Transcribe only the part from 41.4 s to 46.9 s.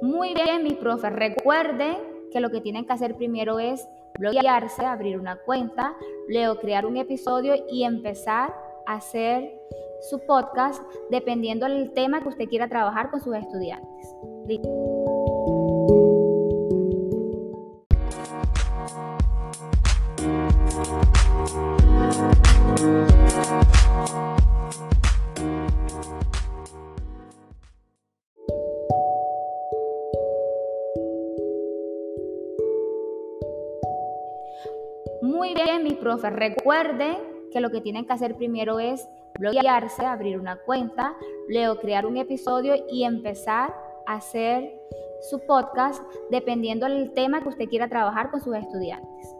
luego crear un episodio y empezar a hacer su podcast dependiendo